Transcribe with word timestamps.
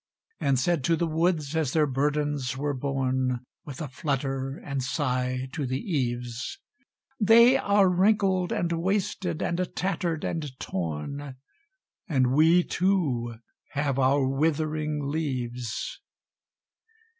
And 0.39 0.57
said 0.57 0.83
to 0.85 0.95
the 0.95 1.05
woods, 1.05 1.55
as 1.55 1.73
their 1.73 1.85
burdens 1.85 2.57
were 2.57 2.73
borne 2.73 3.41
With 3.65 3.81
a 3.83 3.87
flutter 3.87 4.57
and 4.57 4.81
sigh 4.81 5.47
to 5.53 5.67
the 5.67 5.77
eaves, 5.79 6.57
"They 7.19 7.55
are 7.55 7.87
wrinkled 7.87 8.51
and 8.51 8.71
wasted, 8.71 9.43
and 9.43 9.59
tattered 9.75 10.23
and 10.23 10.57
torn, 10.59 11.35
And 12.07 12.33
we 12.33 12.63
too 12.63 13.35
have 13.73 13.99
our 13.99 14.27
withering 14.27 15.05
leaves." 15.07 16.01